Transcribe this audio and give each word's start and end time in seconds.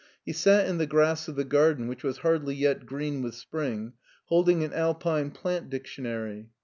He 0.25 0.33
sat 0.33 0.65
in 0.67 0.79
the 0.79 0.87
grass 0.87 1.27
of 1.27 1.35
the 1.35 1.43
garden, 1.43 1.87
which 1.87 2.03
was 2.03 2.21
hardl3r 2.21 2.57
yet 2.57 2.85
green 2.87 3.21
with 3.21 3.35
springy 3.35 3.91
holding 4.29 4.63
an 4.63 4.73
Alpine 4.73 5.29
plant 5.29 5.69
dictionary. 5.69 6.49